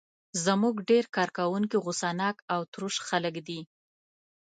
[0.45, 3.59] زموږ ډېر کارکوونکي غوسه ناک او تروش خلک دي.